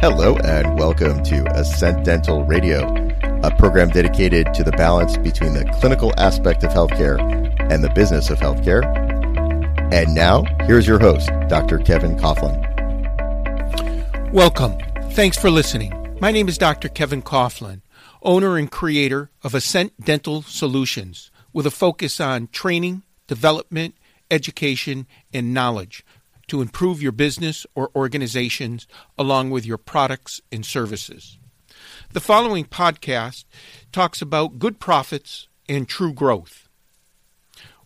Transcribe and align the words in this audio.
Hello, 0.00 0.34
and 0.36 0.78
welcome 0.78 1.22
to 1.24 1.44
Ascent 1.54 2.06
Dental 2.06 2.42
Radio, 2.46 2.86
a 3.42 3.54
program 3.58 3.90
dedicated 3.90 4.54
to 4.54 4.64
the 4.64 4.72
balance 4.72 5.18
between 5.18 5.52
the 5.52 5.66
clinical 5.78 6.14
aspect 6.16 6.64
of 6.64 6.70
healthcare 6.70 7.20
and 7.70 7.84
the 7.84 7.90
business 7.90 8.30
of 8.30 8.38
healthcare. 8.38 8.82
And 9.92 10.14
now, 10.14 10.44
here's 10.62 10.86
your 10.86 10.98
host, 10.98 11.28
Dr. 11.48 11.80
Kevin 11.80 12.16
Coughlin. 12.16 12.56
Welcome. 14.32 14.78
Thanks 15.10 15.36
for 15.36 15.50
listening. 15.50 16.16
My 16.18 16.32
name 16.32 16.48
is 16.48 16.56
Dr. 16.56 16.88
Kevin 16.88 17.20
Coughlin, 17.20 17.82
owner 18.22 18.56
and 18.56 18.70
creator 18.70 19.30
of 19.42 19.54
Ascent 19.54 19.92
Dental 20.02 20.40
Solutions, 20.40 21.30
with 21.52 21.66
a 21.66 21.70
focus 21.70 22.20
on 22.20 22.48
training, 22.52 23.02
development, 23.26 23.96
education, 24.30 25.06
and 25.34 25.52
knowledge 25.52 26.06
to 26.50 26.60
improve 26.60 27.00
your 27.00 27.12
business 27.12 27.64
or 27.76 27.92
organizations 27.94 28.88
along 29.16 29.50
with 29.50 29.64
your 29.64 29.78
products 29.78 30.40
and 30.50 30.66
services. 30.66 31.38
The 32.12 32.20
following 32.20 32.64
podcast 32.64 33.44
talks 33.92 34.20
about 34.20 34.58
good 34.58 34.80
profits 34.80 35.46
and 35.68 35.88
true 35.88 36.12
growth. 36.12 36.68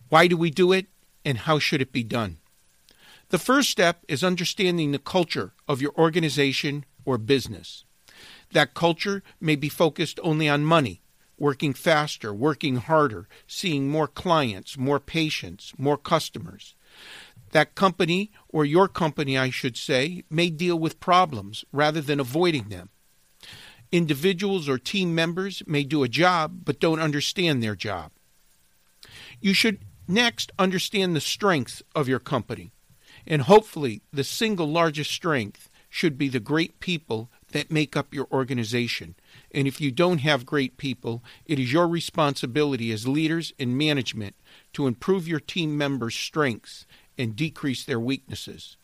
Why 0.09 0.25
do 0.27 0.35
we 0.35 0.49
do 0.49 0.71
it 0.71 0.87
and 1.23 1.37
how 1.37 1.59
should 1.59 1.79
it 1.79 1.91
be 1.91 2.03
done? 2.03 2.39
The 3.29 3.37
first 3.37 3.69
step 3.69 4.03
is 4.07 4.23
understanding 4.23 4.91
the 4.91 4.99
culture 4.99 5.53
of 5.67 5.79
your 5.79 5.93
organization 5.95 6.85
or 7.05 7.19
business. 7.19 7.85
That 8.51 8.73
culture 8.73 9.21
may 9.39 9.55
be 9.55 9.69
focused 9.69 10.19
only 10.23 10.49
on 10.49 10.65
money, 10.65 11.03
working 11.37 11.75
faster, 11.75 12.33
working 12.33 12.77
harder, 12.77 13.27
seeing 13.45 13.89
more 13.89 14.07
clients, 14.07 14.75
more 14.75 14.99
patients, 14.99 15.71
more 15.77 15.97
customers. 15.97 16.75
That 17.55 17.73
company, 17.73 18.33
or 18.49 18.65
your 18.65 18.89
company, 18.89 19.37
I 19.37 19.49
should 19.49 19.77
say, 19.77 20.25
may 20.29 20.49
deal 20.49 20.77
with 20.77 20.99
problems 20.99 21.63
rather 21.71 22.01
than 22.01 22.19
avoiding 22.19 22.67
them. 22.67 22.89
Individuals 23.93 24.67
or 24.67 24.77
team 24.77 25.15
members 25.15 25.63
may 25.65 25.85
do 25.85 26.03
a 26.03 26.09
job 26.09 26.65
but 26.65 26.81
don't 26.81 26.99
understand 26.99 27.63
their 27.63 27.77
job. 27.77 28.11
You 29.39 29.53
should 29.53 29.79
next 30.05 30.51
understand 30.59 31.15
the 31.15 31.21
strengths 31.21 31.81
of 31.95 32.09
your 32.09 32.19
company, 32.19 32.73
and 33.25 33.43
hopefully, 33.43 34.01
the 34.11 34.25
single 34.25 34.67
largest 34.67 35.11
strength 35.11 35.69
should 35.87 36.17
be 36.17 36.27
the 36.27 36.41
great 36.41 36.81
people 36.81 37.31
that 37.53 37.71
make 37.71 37.95
up 37.95 38.13
your 38.13 38.27
organization. 38.33 39.15
And 39.53 39.65
if 39.65 39.79
you 39.79 39.91
don't 39.91 40.17
have 40.17 40.45
great 40.45 40.75
people, 40.75 41.23
it 41.45 41.57
is 41.57 41.71
your 41.71 41.87
responsibility 41.87 42.91
as 42.91 43.07
leaders 43.07 43.53
and 43.57 43.77
management 43.77 44.35
to 44.73 44.87
improve 44.87 45.25
your 45.25 45.39
team 45.39 45.77
members' 45.77 46.15
strengths 46.15 46.85
and 47.17 47.35
decrease 47.35 47.83
their 47.83 47.99
weaknesses. 47.99 48.77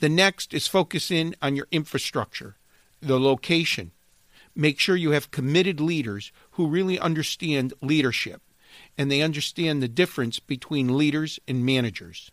The 0.00 0.08
next 0.08 0.54
is 0.54 0.66
focus 0.66 1.10
in 1.10 1.34
on 1.42 1.56
your 1.56 1.66
infrastructure, 1.70 2.56
the 3.00 3.18
location. 3.18 3.92
Make 4.54 4.78
sure 4.78 4.96
you 4.96 5.10
have 5.10 5.30
committed 5.30 5.80
leaders 5.80 6.32
who 6.52 6.66
really 6.66 6.98
understand 6.98 7.72
leadership 7.80 8.42
and 8.96 9.10
they 9.10 9.22
understand 9.22 9.82
the 9.82 9.88
difference 9.88 10.38
between 10.38 10.96
leaders 10.96 11.38
and 11.48 11.64
managers. 11.64 12.30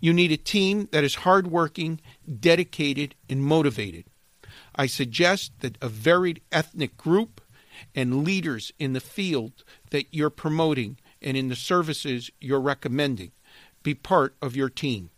You 0.00 0.12
need 0.12 0.32
a 0.32 0.36
team 0.36 0.88
that 0.92 1.04
is 1.04 1.16
hardworking, 1.16 2.00
dedicated, 2.40 3.14
and 3.28 3.42
motivated. 3.42 4.04
I 4.74 4.86
suggest 4.86 5.52
that 5.60 5.78
a 5.82 5.88
varied 5.88 6.40
ethnic 6.52 6.96
group 6.96 7.40
and 7.94 8.24
leaders 8.24 8.72
in 8.78 8.92
the 8.92 9.00
field 9.00 9.64
that 9.90 10.06
you're 10.12 10.30
promoting 10.30 10.98
and 11.20 11.36
in 11.36 11.48
the 11.48 11.56
services 11.56 12.30
you're 12.40 12.60
recommending 12.60 13.32
be 13.82 13.94
part 13.94 14.36
of 14.42 14.56
your 14.56 14.68
team. 14.68 15.10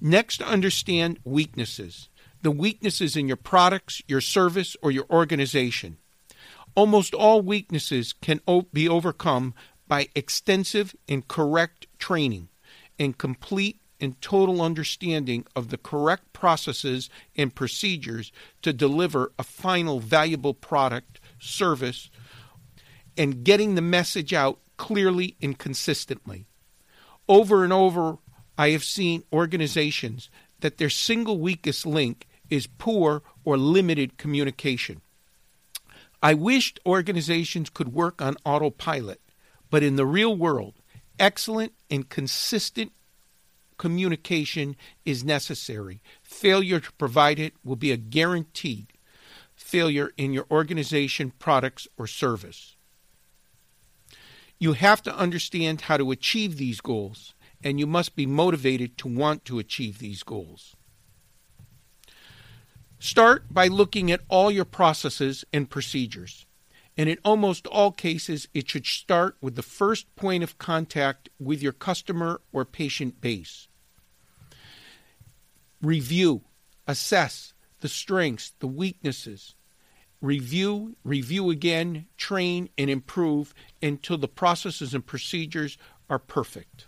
Next, 0.00 0.40
understand 0.42 1.18
weaknesses. 1.24 2.08
The 2.42 2.50
weaknesses 2.50 3.16
in 3.16 3.26
your 3.26 3.36
products, 3.36 4.00
your 4.06 4.20
service, 4.20 4.76
or 4.82 4.90
your 4.90 5.06
organization. 5.10 5.98
Almost 6.74 7.14
all 7.14 7.42
weaknesses 7.42 8.12
can 8.12 8.40
be 8.72 8.88
overcome 8.88 9.54
by 9.88 10.08
extensive 10.14 10.94
and 11.08 11.26
correct 11.26 11.86
training 11.98 12.48
and 12.98 13.18
complete 13.18 13.80
and 14.00 14.20
total 14.20 14.62
understanding 14.62 15.44
of 15.56 15.70
the 15.70 15.78
correct 15.78 16.32
processes 16.32 17.10
and 17.36 17.54
procedures 17.54 18.30
to 18.62 18.72
deliver 18.72 19.32
a 19.38 19.42
final 19.42 19.98
valuable 19.98 20.54
product, 20.54 21.20
service, 21.40 22.10
and 23.16 23.42
getting 23.42 23.74
the 23.74 23.82
message 23.82 24.32
out 24.32 24.60
clearly 24.76 25.36
and 25.42 25.58
consistently. 25.58 26.46
Over 27.28 27.62
and 27.62 27.72
over, 27.72 28.18
I 28.56 28.70
have 28.70 28.84
seen 28.84 29.24
organizations 29.32 30.30
that 30.60 30.78
their 30.78 30.90
single 30.90 31.38
weakest 31.38 31.86
link 31.86 32.26
is 32.50 32.66
poor 32.66 33.22
or 33.44 33.56
limited 33.56 34.16
communication. 34.16 35.02
I 36.22 36.34
wished 36.34 36.80
organizations 36.84 37.70
could 37.70 37.92
work 37.92 38.20
on 38.20 38.36
autopilot, 38.44 39.20
but 39.70 39.82
in 39.82 39.96
the 39.96 40.06
real 40.06 40.34
world, 40.34 40.74
excellent 41.18 41.74
and 41.90 42.08
consistent 42.08 42.92
communication 43.76 44.74
is 45.04 45.22
necessary. 45.22 46.00
Failure 46.22 46.80
to 46.80 46.92
provide 46.94 47.38
it 47.38 47.54
will 47.62 47.76
be 47.76 47.92
a 47.92 47.96
guaranteed 47.96 48.92
failure 49.54 50.12
in 50.16 50.32
your 50.32 50.46
organization, 50.50 51.32
products, 51.38 51.86
or 51.96 52.06
service. 52.06 52.76
You 54.58 54.72
have 54.72 55.02
to 55.02 55.16
understand 55.16 55.82
how 55.82 55.96
to 55.96 56.10
achieve 56.10 56.56
these 56.56 56.80
goals, 56.80 57.34
and 57.62 57.78
you 57.78 57.86
must 57.86 58.16
be 58.16 58.26
motivated 58.26 58.98
to 58.98 59.08
want 59.08 59.44
to 59.44 59.58
achieve 59.58 59.98
these 59.98 60.22
goals. 60.22 60.74
Start 62.98 63.44
by 63.52 63.68
looking 63.68 64.10
at 64.10 64.22
all 64.28 64.50
your 64.50 64.64
processes 64.64 65.44
and 65.52 65.70
procedures. 65.70 66.46
And 66.96 67.08
in 67.08 67.18
almost 67.24 67.68
all 67.68 67.92
cases, 67.92 68.48
it 68.52 68.68
should 68.68 68.84
start 68.84 69.36
with 69.40 69.54
the 69.54 69.62
first 69.62 70.12
point 70.16 70.42
of 70.42 70.58
contact 70.58 71.28
with 71.38 71.62
your 71.62 71.72
customer 71.72 72.40
or 72.52 72.64
patient 72.64 73.20
base. 73.20 73.68
Review, 75.80 76.42
assess 76.88 77.54
the 77.80 77.88
strengths, 77.88 78.52
the 78.58 78.66
weaknesses, 78.66 79.54
review, 80.20 80.96
review 81.04 81.50
again, 81.50 82.06
train, 82.16 82.68
and 82.76 82.90
improve 82.90 83.54
until 83.82 84.18
the 84.18 84.28
processes 84.28 84.94
and 84.94 85.06
procedures 85.06 85.78
are 86.10 86.18
perfect. 86.18 86.86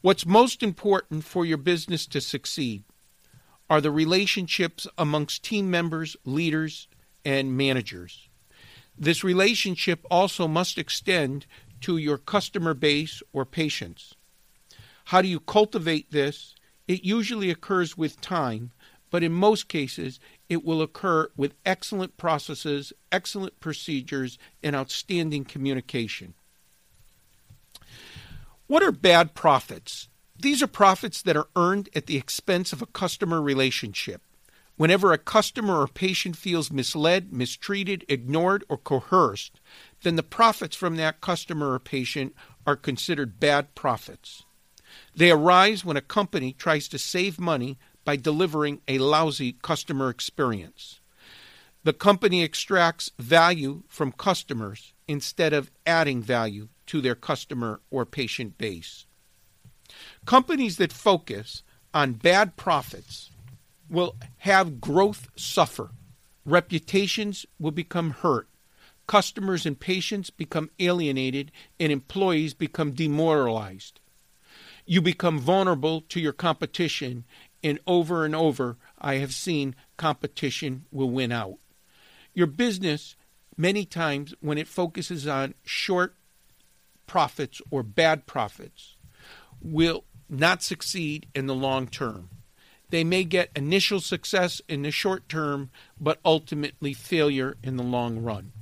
What's 0.00 0.24
most 0.24 0.62
important 0.62 1.24
for 1.24 1.44
your 1.44 1.58
business 1.58 2.06
to 2.08 2.20
succeed 2.20 2.84
are 3.68 3.80
the 3.80 3.90
relationships 3.90 4.86
amongst 4.96 5.42
team 5.42 5.70
members, 5.70 6.16
leaders, 6.24 6.88
and 7.24 7.56
managers. 7.56 8.28
This 8.96 9.22
relationship 9.22 10.04
also 10.10 10.48
must 10.48 10.78
extend 10.78 11.46
to 11.82 11.96
your 11.96 12.18
customer 12.18 12.74
base 12.74 13.22
or 13.32 13.44
patients. 13.44 14.14
How 15.06 15.22
do 15.22 15.28
you 15.28 15.40
cultivate 15.40 16.10
this? 16.10 16.54
It 16.86 17.04
usually 17.04 17.50
occurs 17.50 17.96
with 17.96 18.20
time, 18.20 18.72
but 19.10 19.22
in 19.22 19.32
most 19.32 19.68
cases, 19.68 20.20
it 20.48 20.64
will 20.64 20.82
occur 20.82 21.30
with 21.36 21.54
excellent 21.66 22.16
processes, 22.16 22.92
excellent 23.12 23.60
procedures, 23.60 24.38
and 24.62 24.74
outstanding 24.74 25.44
communication. 25.44 26.34
What 28.66 28.82
are 28.82 28.92
bad 28.92 29.34
profits? 29.34 30.08
These 30.38 30.62
are 30.62 30.68
profits 30.68 31.22
that 31.22 31.36
are 31.36 31.48
earned 31.56 31.88
at 31.94 32.06
the 32.06 32.16
expense 32.16 32.72
of 32.72 32.82
a 32.82 32.86
customer 32.86 33.42
relationship. 33.42 34.22
Whenever 34.76 35.12
a 35.12 35.18
customer 35.18 35.80
or 35.80 35.88
patient 35.88 36.36
feels 36.36 36.70
misled, 36.70 37.32
mistreated, 37.32 38.04
ignored, 38.08 38.64
or 38.68 38.78
coerced, 38.78 39.58
then 40.02 40.14
the 40.14 40.22
profits 40.22 40.76
from 40.76 40.94
that 40.96 41.20
customer 41.20 41.72
or 41.72 41.80
patient 41.80 42.32
are 42.64 42.76
considered 42.76 43.40
bad 43.40 43.74
profits. 43.74 44.44
They 45.16 45.32
arise 45.32 45.84
when 45.84 45.96
a 45.96 46.00
company 46.00 46.52
tries 46.52 46.86
to 46.88 46.98
save 46.98 47.40
money 47.40 47.76
by 48.08 48.16
delivering 48.16 48.80
a 48.88 48.96
lousy 48.96 49.52
customer 49.60 50.08
experience. 50.08 50.98
The 51.84 51.92
company 51.92 52.42
extracts 52.42 53.10
value 53.18 53.82
from 53.86 54.12
customers 54.12 54.94
instead 55.06 55.52
of 55.52 55.70
adding 55.86 56.22
value 56.22 56.68
to 56.86 57.02
their 57.02 57.14
customer 57.14 57.82
or 57.90 58.06
patient 58.06 58.56
base. 58.56 59.04
Companies 60.24 60.78
that 60.78 60.90
focus 60.90 61.62
on 61.92 62.14
bad 62.14 62.56
profits 62.56 63.28
will 63.90 64.16
have 64.38 64.80
growth 64.80 65.28
suffer, 65.36 65.90
reputations 66.46 67.44
will 67.60 67.72
become 67.72 68.12
hurt, 68.12 68.48
customers 69.06 69.66
and 69.66 69.78
patients 69.78 70.30
become 70.30 70.70
alienated, 70.78 71.52
and 71.78 71.92
employees 71.92 72.54
become 72.54 72.92
demoralized. 72.92 74.00
You 74.86 75.02
become 75.02 75.38
vulnerable 75.38 76.00
to 76.08 76.18
your 76.18 76.32
competition 76.32 77.26
and 77.62 77.78
over 77.86 78.24
and 78.24 78.34
over, 78.34 78.76
I 78.98 79.16
have 79.16 79.32
seen 79.32 79.74
competition 79.96 80.84
will 80.90 81.10
win 81.10 81.32
out. 81.32 81.58
Your 82.34 82.46
business, 82.46 83.16
many 83.56 83.84
times, 83.84 84.34
when 84.40 84.58
it 84.58 84.68
focuses 84.68 85.26
on 85.26 85.54
short 85.64 86.14
profits 87.06 87.60
or 87.70 87.82
bad 87.82 88.26
profits, 88.26 88.96
will 89.60 90.04
not 90.28 90.62
succeed 90.62 91.26
in 91.34 91.46
the 91.46 91.54
long 91.54 91.88
term. 91.88 92.28
They 92.90 93.04
may 93.04 93.24
get 93.24 93.50
initial 93.54 94.00
success 94.00 94.62
in 94.68 94.82
the 94.82 94.90
short 94.90 95.28
term, 95.28 95.70
but 96.00 96.20
ultimately 96.24 96.94
failure 96.94 97.56
in 97.62 97.76
the 97.76 97.82
long 97.82 98.22
run. 98.22 98.52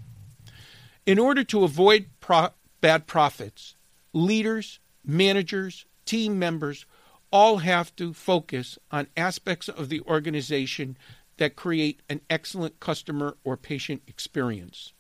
In 1.04 1.18
order 1.18 1.44
to 1.44 1.62
avoid 1.62 2.06
pro- 2.20 2.50
bad 2.80 3.06
profits, 3.06 3.76
leaders, 4.12 4.80
managers, 5.04 5.84
team 6.04 6.38
members 6.38 6.86
all 7.30 7.58
have 7.58 7.94
to 7.96 8.12
focus 8.12 8.78
on 8.90 9.08
aspects 9.16 9.68
of 9.68 9.88
the 9.88 10.00
organization 10.02 10.96
that 11.38 11.56
create 11.56 12.00
an 12.08 12.20
excellent 12.30 12.80
customer 12.80 13.36
or 13.44 13.56
patient 13.56 14.02
experience. 14.06 14.92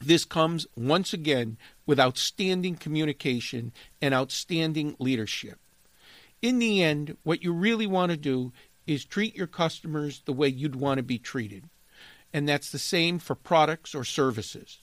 This 0.00 0.24
comes 0.24 0.66
once 0.76 1.12
again 1.12 1.56
with 1.86 2.00
outstanding 2.00 2.74
communication 2.74 3.72
and 4.02 4.12
outstanding 4.12 4.96
leadership. 4.98 5.58
In 6.42 6.58
the 6.58 6.82
end, 6.82 7.16
what 7.22 7.42
you 7.42 7.52
really 7.52 7.86
want 7.86 8.10
to 8.10 8.16
do 8.16 8.52
is 8.86 9.04
treat 9.04 9.34
your 9.34 9.46
customers 9.46 10.22
the 10.24 10.32
way 10.32 10.48
you'd 10.48 10.76
want 10.76 10.98
to 10.98 11.02
be 11.02 11.18
treated. 11.18 11.64
And 12.32 12.48
that's 12.48 12.70
the 12.70 12.78
same 12.78 13.18
for 13.18 13.34
products 13.34 13.94
or 13.94 14.04
services. 14.04 14.80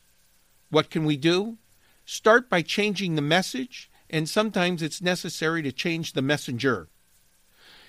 What 0.70 0.90
can 0.90 1.06
we 1.06 1.18
do? 1.18 1.58
Start 2.06 2.50
by 2.50 2.62
changing 2.62 3.16
the 3.16 3.22
message 3.22 3.91
and 4.12 4.28
sometimes 4.30 4.84
it's 4.84 5.02
necessary 5.02 5.64
to 5.64 5.72
change 5.72 6.12
the 6.12 6.22
messenger. 6.22 6.90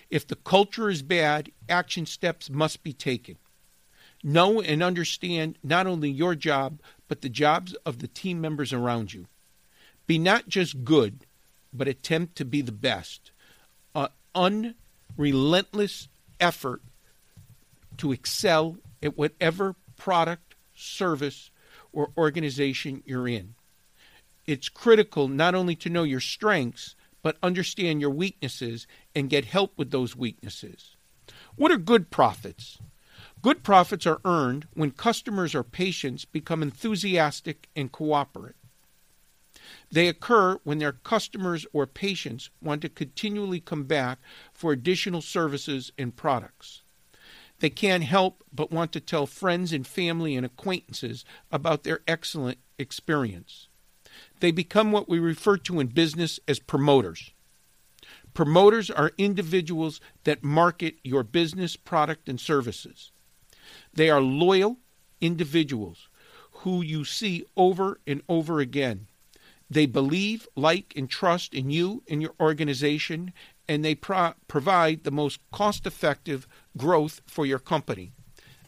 If 0.09 0.27
the 0.27 0.37
culture 0.37 0.89
is 0.89 1.03
bad, 1.03 1.51
action 1.69 2.07
steps 2.07 2.49
must 2.49 2.85
be 2.85 2.93
taken. 2.93 3.37
Know 4.23 4.61
and 4.63 4.83
understand 4.83 5.59
not 5.65 5.89
only 5.89 6.09
your 6.09 6.37
job, 6.37 6.79
but 7.09 7.23
the 7.23 7.29
jobs 7.29 7.75
of 7.85 7.99
the 7.99 8.07
team 8.07 8.41
members 8.41 8.73
around 8.73 9.13
you. 9.13 9.27
Be 10.07 10.17
not 10.17 10.49
just 10.49 10.85
good, 10.85 11.27
but 11.73 11.89
attempt 11.89 12.37
to 12.37 12.45
be 12.45 12.63
the 12.63 12.71
best. 12.71 13.33
An 13.97 14.09
unrelentless 14.35 16.09
effort 16.39 16.83
to 17.97 18.13
excel 18.13 18.77
at 19.03 19.19
whatever 19.19 19.75
product, 19.97 20.55
service, 20.75 21.51
or 21.93 22.11
organization 22.17 23.03
you're 23.05 23.27
in 23.27 23.55
it's 24.53 24.69
critical 24.69 25.29
not 25.29 25.55
only 25.55 25.75
to 25.77 25.89
know 25.89 26.03
your 26.03 26.21
strengths, 26.21 26.95
but 27.23 27.39
understand 27.43 28.01
your 28.01 28.11
weaknesses 28.11 28.87
and 29.15 29.31
get 29.31 29.47
help 29.47 29.79
with 29.79 29.91
those 29.91 30.15
weaknesses. 30.15 30.97
What 31.57 31.73
are 31.73 31.79
good 31.79 32.11
profits? 32.11 32.79
Good 33.41 33.63
profits 33.63 34.07
are 34.07 34.21
earned 34.25 34.67
when 34.75 34.91
customers 34.91 35.55
or 35.55 35.65
patients 35.65 36.25
become 36.25 36.63
enthusiastic 36.63 37.69
and 37.75 37.91
cooperate. 37.91 38.57
They 39.91 40.09
occur 40.09 40.59
when 40.65 40.79
their 40.79 40.93
customers 40.93 41.67
or 41.73 41.87
patients 41.87 42.51
want 42.61 42.83
to 42.83 42.89
continually 42.89 43.61
come 43.61 43.85
back 43.85 44.19
for 44.53 44.73
additional 44.73 45.21
services 45.21 45.93
and 45.97 46.15
products. 46.15 46.83
They 47.61 47.71
can't 47.71 48.05
help 48.05 48.43
but 48.53 48.73
want 48.73 48.93
to 48.93 49.01
tell 49.01 49.27
friends 49.27 49.73
and 49.73 49.87
family 49.87 50.37
and 50.37 50.45
acquaintances 50.45 51.25
about 51.51 51.85
their 51.85 52.01
excellent 52.09 52.59
experience 52.79 53.69
they 54.43 54.51
become 54.51 54.91
what 54.91 55.09
we 55.09 55.21
refer 55.21 55.57
to 55.57 55.79
in 55.79 55.87
business 55.87 56.41
as 56.49 56.59
promoters. 56.59 57.31
Promoters 58.35 58.91
are 58.91 59.13
individuals 59.17 60.01
that 60.25 60.43
market 60.43 60.97
your 61.05 61.23
business, 61.23 61.77
product, 61.77 62.29
and 62.29 62.41
services. 62.41 63.13
They 63.95 64.11
are 64.11 64.21
loyal 64.21 64.79
individuals 65.21 66.09
who 66.51 66.83
you 66.83 67.05
see 67.05 67.45
over 67.57 68.01
and 68.05 68.21
over 68.29 68.59
again. 68.59 69.07
They 69.71 69.87
believe, 69.87 70.49
like, 70.57 70.93
and 70.97 71.09
trust 71.09 71.55
in 71.55 71.71
you 71.71 72.03
and 72.11 72.21
your 72.21 72.35
organization, 72.41 73.33
and 73.69 73.85
they 73.85 73.95
pro- 73.95 74.35
provide 74.49 75.05
the 75.05 75.13
most 75.13 75.39
cost 75.53 75.87
effective 75.87 76.49
growth 76.77 77.21
for 77.29 77.47
your 77.47 77.61
company. 77.61 78.11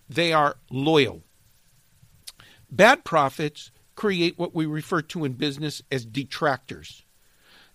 They 0.09 0.33
are 0.33 0.59
loyal. 0.71 1.25
Bad 2.71 3.03
profits 3.03 3.73
create 3.95 4.39
what 4.39 4.55
we 4.55 4.67
refer 4.67 5.03
to 5.03 5.25
in 5.25 5.33
business 5.33 5.83
as 5.91 6.05
detractors. 6.05 7.05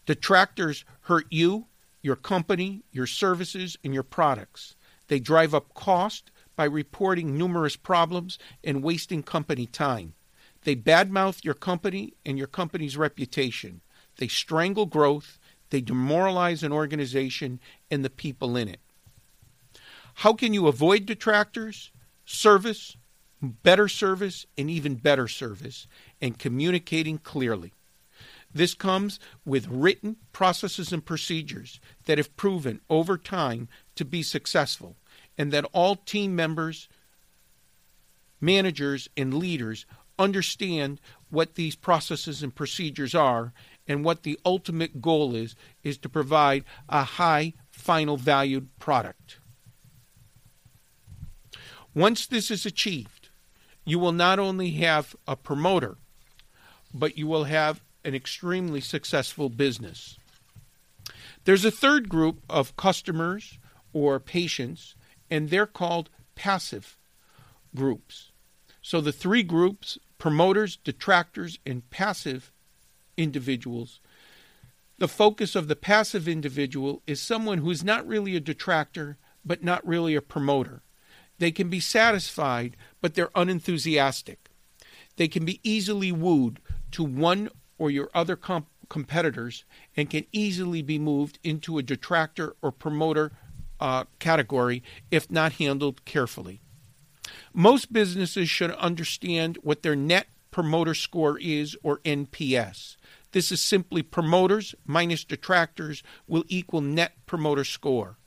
Detractors 0.06 0.86
hurt 1.02 1.26
you, 1.30 1.68
your 2.02 2.16
company, 2.16 2.84
your 2.92 3.08
services, 3.08 3.78
and 3.84 3.94
your 3.94 4.04
products. 4.04 4.76
They 5.08 5.20
drive 5.20 5.54
up 5.54 5.74
cost 5.74 6.32
by 6.56 6.66
reporting 6.66 7.38
numerous 7.38 7.76
problems 7.76 8.38
and 8.64 8.84
wasting 8.84 9.24
company 9.24 9.66
time. 9.66 10.14
They 10.64 10.76
badmouth 10.76 11.44
your 11.44 11.54
company 11.54 12.14
and 12.26 12.38
your 12.38 12.48
company's 12.48 12.98
reputation. 12.98 13.82
They 14.18 14.28
strangle 14.28 14.86
growth. 14.86 15.40
They 15.70 15.82
demoralize 15.82 16.64
an 16.64 16.72
organization 16.72 17.60
and 17.90 18.04
the 18.04 18.10
people 18.10 18.58
in 18.58 18.68
it. 18.68 18.80
How 20.16 20.34
can 20.34 20.54
you 20.54 20.68
avoid 20.68 21.06
detractors? 21.06 21.92
Service, 22.26 22.98
better 23.42 23.88
service, 23.88 24.46
and 24.58 24.70
even 24.70 24.96
better 24.96 25.28
service, 25.28 25.88
and 26.22 26.38
communicating 26.38 27.18
clearly. 27.18 27.74
This 28.54 28.74
comes 28.74 29.20
with 29.46 29.68
written 29.68 30.18
processes 30.34 30.92
and 30.92 31.06
procedures 31.06 31.80
that 32.06 32.18
have 32.18 32.36
proven 32.36 32.82
over 32.90 33.18
time 33.18 33.68
to 33.96 34.04
be 34.04 34.24
successful, 34.24 34.96
and 35.38 35.52
that 35.52 35.66
all 35.72 35.96
team 35.96 36.36
members, 36.36 36.90
managers, 38.42 39.08
and 39.16 39.34
leaders 39.34 39.86
understand 40.18 41.00
what 41.30 41.56
these 41.56 41.76
processes 41.76 42.44
and 42.44 42.54
procedures 42.54 43.14
are 43.16 43.54
and 43.88 44.04
what 44.04 44.24
the 44.24 44.40
ultimate 44.46 45.02
goal 45.02 45.36
is 45.36 45.56
is 45.84 45.98
to 45.98 46.10
provide 46.10 46.64
a 46.90 47.04
high 47.04 47.54
final 47.70 48.18
valued 48.18 48.68
product. 48.80 49.38
Once 51.96 52.28
this 52.28 52.52
is 52.52 52.66
achieved, 52.66 53.30
you 53.86 53.98
will 53.98 54.12
not 54.12 54.38
only 54.38 54.72
have 54.72 55.16
a 55.28 55.36
promoter, 55.36 55.98
but 56.94 57.18
you 57.18 57.28
will 57.28 57.46
have 57.46 57.82
an 58.04 58.16
extremely 58.16 58.82
successful 58.82 59.50
business. 59.50 60.18
There's 61.46 61.66
a 61.66 61.72
third 61.72 62.10
group 62.10 62.42
of 62.50 62.76
customers 62.76 63.58
or 63.94 64.20
patients, 64.20 64.96
and 65.30 65.50
they're 65.50 65.66
called 65.66 66.10
passive 66.36 66.98
groups. 67.76 68.32
So 68.82 69.02
the 69.02 69.12
three 69.12 69.44
groups 69.44 69.98
promoters, 70.18 70.78
detractors, 70.84 71.60
and 71.66 71.90
passive 71.90 72.52
individuals. 73.16 74.02
The 74.98 75.08
focus 75.08 75.56
of 75.56 75.70
the 75.70 75.78
passive 75.78 76.28
individual 76.28 77.02
is 77.08 77.22
someone 77.22 77.60
who's 77.60 77.86
not 77.86 78.06
really 78.06 78.36
a 78.36 78.42
detractor, 78.42 79.18
but 79.46 79.64
not 79.64 79.88
really 79.88 80.16
a 80.16 80.22
promoter. 80.22 80.82
They 81.38 81.52
can 81.52 81.70
be 81.70 81.80
satisfied, 81.80 82.76
but 83.00 83.16
they're 83.16 83.32
unenthusiastic. 83.34 84.50
They 85.16 85.30
can 85.30 85.46
be 85.46 85.62
easily 85.64 86.12
wooed 86.12 86.60
to 86.92 87.04
one 87.04 87.50
or 87.78 87.92
your 87.92 88.10
other 88.14 88.36
comp- 88.36 88.68
competitors 88.90 89.64
and 89.96 90.10
can 90.10 90.26
easily 90.32 90.82
be 90.82 91.00
moved 91.00 91.40
into 91.44 91.78
a 91.78 91.84
detractor 91.84 92.56
or 92.62 92.72
promoter 92.72 93.32
uh, 93.80 94.04
category 94.20 94.84
if 95.12 95.32
not 95.32 95.54
handled 95.54 96.04
carefully. 96.06 96.60
Most 97.54 97.94
businesses 97.94 98.50
should 98.50 98.72
understand 98.72 99.58
what 99.62 99.84
their 99.84 99.96
net 99.96 100.28
promoter 100.52 100.94
score 100.94 101.38
is, 101.40 101.78
or 101.84 102.00
NPS. 102.00 102.98
This 103.32 103.52
is 103.52 103.62
simply 103.62 104.02
promoters 104.02 104.74
minus 104.86 105.24
detractors 105.24 106.04
will 106.28 106.44
equal 106.48 106.82
net 106.82 107.14
promoter 107.26 107.64
score. 107.64 108.18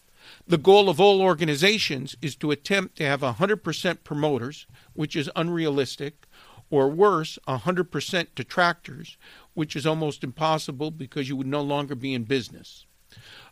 The 0.47 0.59
goal 0.59 0.89
of 0.89 1.01
all 1.01 1.21
organizations 1.21 2.17
is 2.23 2.37
to 2.37 2.53
attempt 2.53 2.97
to 2.97 3.05
have 3.05 3.21
100% 3.21 4.05
promoters, 4.05 4.67
which 4.93 5.17
is 5.17 5.29
unrealistic, 5.35 6.27
or 6.73 6.89
worse, 6.89 7.39
100% 7.47 8.29
detractors, 8.35 9.19
which 9.53 9.77
is 9.77 9.87
almost 9.87 10.25
impossible 10.25 10.91
because 10.91 11.29
you 11.29 11.37
would 11.37 11.47
no 11.47 11.61
longer 11.61 11.95
be 11.95 12.15
in 12.15 12.25
business. 12.25 12.87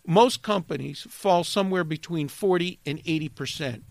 Most 0.06 0.42
companies 0.42 1.06
fall 1.10 1.44
somewhere 1.44 1.84
between 1.84 2.28
40 2.28 2.80
and 2.86 3.04
80%. 3.04 3.82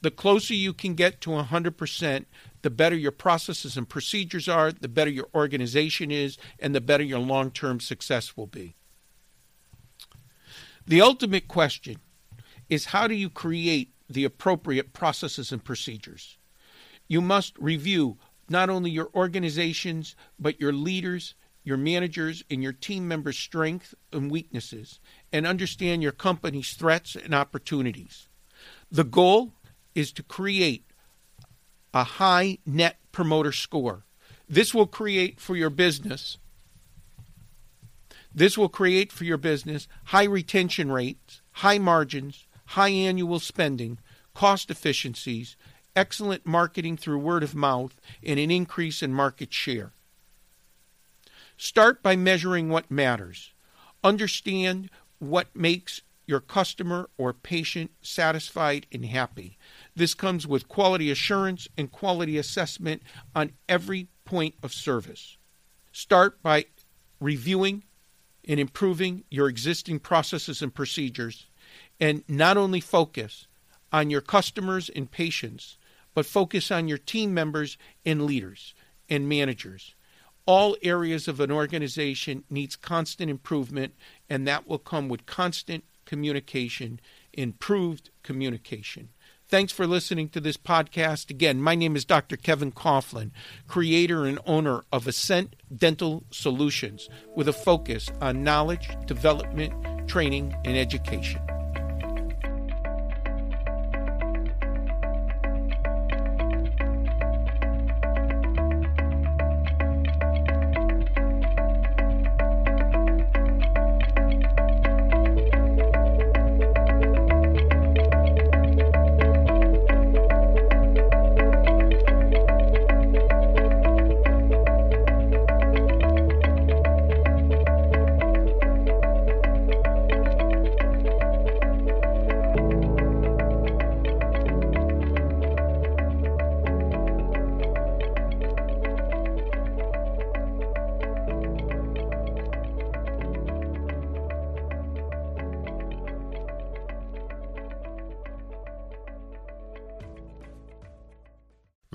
The 0.00 0.10
closer 0.10 0.54
you 0.54 0.72
can 0.72 0.94
get 0.94 1.20
to 1.20 1.30
100%, 1.30 2.24
the 2.62 2.70
better 2.70 2.96
your 2.96 3.12
processes 3.12 3.76
and 3.76 3.86
procedures 3.86 4.48
are, 4.48 4.72
the 4.72 4.88
better 4.88 5.10
your 5.10 5.28
organization 5.34 6.10
is, 6.10 6.38
and 6.58 6.74
the 6.74 6.80
better 6.80 7.04
your 7.04 7.18
long 7.18 7.50
term 7.50 7.78
success 7.78 8.38
will 8.38 8.46
be. 8.46 8.74
The 10.86 11.02
ultimate 11.02 11.46
question 11.46 11.96
is 12.70 12.86
how 12.86 13.06
do 13.06 13.14
you 13.14 13.28
create 13.28 13.92
the 14.08 14.24
appropriate 14.24 14.94
processes 14.94 15.52
and 15.52 15.62
procedures? 15.62 16.38
You 17.06 17.20
must 17.20 17.58
review 17.58 18.16
not 18.52 18.70
only 18.70 18.90
your 18.90 19.10
organizations, 19.14 20.14
but 20.38 20.60
your 20.60 20.72
leaders, 20.72 21.34
your 21.64 21.76
managers, 21.76 22.44
and 22.50 22.62
your 22.62 22.72
team 22.72 23.08
members' 23.08 23.38
strengths 23.38 23.94
and 24.12 24.30
weaknesses, 24.30 25.00
and 25.32 25.46
understand 25.46 26.02
your 26.02 26.12
company's 26.12 26.74
threats 26.74 27.16
and 27.16 27.34
opportunities. 27.34 28.28
The 28.90 29.04
goal 29.04 29.54
is 29.94 30.12
to 30.12 30.22
create 30.22 30.84
a 31.92 32.04
high 32.04 32.58
net 32.64 32.98
promoter 33.10 33.52
score. 33.52 34.04
This 34.48 34.72
will 34.72 34.86
create 34.86 35.40
for 35.40 35.56
your 35.56 35.70
business 35.70 36.38
this 38.34 38.56
will 38.56 38.68
create 38.68 39.12
for 39.12 39.24
your 39.24 39.36
business 39.36 39.88
high 40.04 40.24
retention 40.24 40.90
rates, 40.90 41.42
high 41.52 41.78
margins, 41.78 42.46
high 42.66 42.88
annual 42.88 43.38
spending, 43.38 43.98
cost 44.34 44.70
efficiencies, 44.70 45.56
excellent 45.94 46.46
marketing 46.46 46.96
through 46.96 47.18
word 47.18 47.42
of 47.42 47.54
mouth, 47.54 48.00
and 48.22 48.38
an 48.38 48.50
increase 48.50 49.02
in 49.02 49.12
market 49.12 49.52
share. 49.52 49.92
Start 51.56 52.02
by 52.02 52.16
measuring 52.16 52.68
what 52.68 52.90
matters. 52.90 53.52
Understand 54.02 54.90
what 55.18 55.54
makes 55.54 56.02
your 56.26 56.40
customer 56.40 57.10
or 57.18 57.32
patient 57.32 57.90
satisfied 58.00 58.86
and 58.92 59.04
happy. 59.04 59.58
This 59.94 60.14
comes 60.14 60.46
with 60.46 60.68
quality 60.68 61.10
assurance 61.10 61.68
and 61.76 61.92
quality 61.92 62.38
assessment 62.38 63.02
on 63.34 63.52
every 63.68 64.08
point 64.24 64.54
of 64.62 64.72
service. 64.72 65.36
Start 65.92 66.42
by 66.42 66.66
reviewing 67.20 67.84
and 68.48 68.58
improving 68.58 69.24
your 69.30 69.48
existing 69.48 70.00
processes 70.00 70.62
and 70.62 70.74
procedures, 70.74 71.46
and 72.00 72.24
not 72.28 72.56
only 72.56 72.80
focus 72.80 73.46
on 73.92 74.10
your 74.10 74.20
customers 74.20 74.88
and 74.88 75.10
patients, 75.10 75.76
but 76.14 76.26
focus 76.26 76.70
on 76.70 76.88
your 76.88 76.98
team 76.98 77.32
members 77.34 77.78
and 78.04 78.24
leaders 78.24 78.74
and 79.08 79.28
managers. 79.28 79.94
All 80.46 80.76
areas 80.82 81.28
of 81.28 81.38
an 81.40 81.52
organization 81.52 82.44
needs 82.50 82.74
constant 82.74 83.30
improvement, 83.30 83.94
and 84.28 84.46
that 84.46 84.66
will 84.66 84.78
come 84.78 85.08
with 85.08 85.26
constant 85.26 85.84
communication, 86.04 87.00
improved 87.32 88.10
communication. 88.22 89.10
Thanks 89.46 89.72
for 89.72 89.86
listening 89.86 90.30
to 90.30 90.40
this 90.40 90.56
podcast. 90.56 91.28
Again, 91.30 91.60
my 91.60 91.74
name 91.74 91.94
is 91.94 92.06
Dr. 92.06 92.36
Kevin 92.36 92.72
Coughlin, 92.72 93.32
creator 93.68 94.24
and 94.24 94.38
owner 94.46 94.82
of 94.90 95.06
Ascent 95.06 95.56
Dental 95.74 96.24
Solutions, 96.30 97.08
with 97.36 97.48
a 97.48 97.52
focus 97.52 98.10
on 98.20 98.42
knowledge, 98.42 98.88
development, 99.06 100.08
training, 100.08 100.54
and 100.64 100.76
education. 100.76 101.40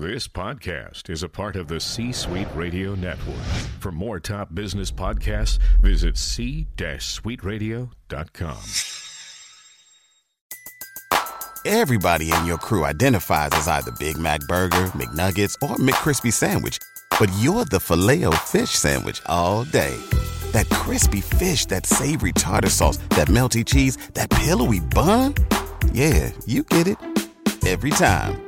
This 0.00 0.28
podcast 0.28 1.10
is 1.10 1.24
a 1.24 1.28
part 1.28 1.56
of 1.56 1.66
the 1.66 1.80
C 1.80 2.12
Suite 2.12 2.46
Radio 2.54 2.94
Network. 2.94 3.34
For 3.80 3.90
more 3.90 4.20
top 4.20 4.54
business 4.54 4.92
podcasts, 4.92 5.58
visit 5.82 6.16
c-suiteradio.com. 6.16 8.58
Everybody 11.66 12.30
in 12.30 12.46
your 12.46 12.58
crew 12.58 12.84
identifies 12.84 13.50
as 13.50 13.66
either 13.66 13.90
Big 13.98 14.18
Mac 14.18 14.38
Burger, 14.42 14.86
McNuggets, 14.94 15.56
or 15.68 15.74
McCrispy 15.78 16.32
Sandwich. 16.32 16.78
But 17.18 17.32
you're 17.40 17.64
the 17.64 17.80
filet 17.80 18.22
fish 18.44 18.70
Sandwich 18.70 19.20
all 19.26 19.64
day. 19.64 19.96
That 20.52 20.68
crispy 20.68 21.22
fish, 21.22 21.66
that 21.66 21.86
savory 21.86 22.34
tartar 22.34 22.70
sauce, 22.70 22.98
that 23.16 23.26
melty 23.26 23.66
cheese, 23.66 23.96
that 24.14 24.30
pillowy 24.30 24.78
bun. 24.78 25.34
Yeah, 25.92 26.30
you 26.46 26.62
get 26.62 26.86
it 26.86 26.98
every 27.66 27.90
time. 27.90 28.47